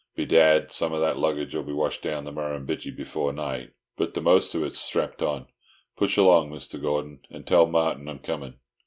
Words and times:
Bedad, 0.15 0.71
some 0.71 0.93
o' 0.93 0.99
that 0.99 1.19
luggage 1.19 1.53
'll 1.55 1.61
be 1.61 1.71
washed 1.71 2.01
down 2.01 2.25
to 2.25 2.31
the 2.31 2.35
Murrumbidgee 2.41 2.89
before 2.95 3.31
night; 3.31 3.73
but 3.97 4.15
the 4.15 4.19
most 4.19 4.55
of 4.55 4.63
it 4.63 4.71
is 4.71 4.79
strapped 4.79 5.21
on. 5.21 5.45
Push 5.95 6.17
along, 6.17 6.49
Mr. 6.49 6.81
Gordon, 6.81 7.19
and 7.29 7.45
tell 7.45 7.67
Martin 7.67 8.09
I'm 8.09 8.17
coming." 8.17 8.55